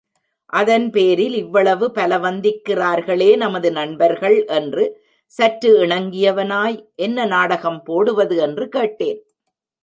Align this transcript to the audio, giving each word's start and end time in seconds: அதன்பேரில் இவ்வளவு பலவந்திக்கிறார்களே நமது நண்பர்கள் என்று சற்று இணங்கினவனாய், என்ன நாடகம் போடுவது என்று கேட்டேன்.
அதன்பேரில் 0.53 1.33
இவ்வளவு 1.33 1.87
பலவந்திக்கிறார்களே 1.95 3.35
நமது 3.35 3.71
நண்பர்கள் 3.71 4.37
என்று 4.45 4.85
சற்று 5.31 5.71
இணங்கினவனாய், 5.85 6.79
என்ன 6.95 7.25
நாடகம் 7.25 7.79
போடுவது 7.83 8.37
என்று 8.37 8.67
கேட்டேன். 8.67 9.21